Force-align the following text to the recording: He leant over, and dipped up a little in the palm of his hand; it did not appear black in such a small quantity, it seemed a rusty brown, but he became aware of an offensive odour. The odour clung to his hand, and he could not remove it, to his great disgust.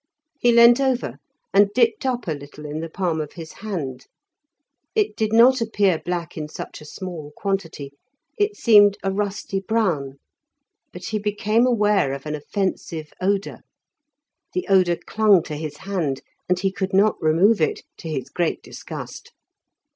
He 0.39 0.51
leant 0.51 0.79
over, 0.81 1.19
and 1.53 1.71
dipped 1.75 2.07
up 2.07 2.27
a 2.27 2.31
little 2.33 2.65
in 2.65 2.79
the 2.79 2.89
palm 2.89 3.21
of 3.21 3.33
his 3.33 3.51
hand; 3.61 4.07
it 4.95 5.15
did 5.15 5.31
not 5.31 5.61
appear 5.61 6.01
black 6.03 6.35
in 6.35 6.49
such 6.49 6.81
a 6.81 6.85
small 6.85 7.31
quantity, 7.37 7.91
it 8.35 8.55
seemed 8.55 8.97
a 9.03 9.11
rusty 9.11 9.59
brown, 9.59 10.17
but 10.91 11.03
he 11.05 11.19
became 11.19 11.67
aware 11.67 12.13
of 12.13 12.25
an 12.25 12.33
offensive 12.33 13.13
odour. 13.21 13.59
The 14.55 14.67
odour 14.69 14.95
clung 15.05 15.43
to 15.43 15.55
his 15.55 15.77
hand, 15.77 16.21
and 16.49 16.57
he 16.59 16.71
could 16.71 16.93
not 16.95 17.21
remove 17.21 17.61
it, 17.61 17.83
to 17.99 18.09
his 18.09 18.29
great 18.31 18.63
disgust. 18.63 19.31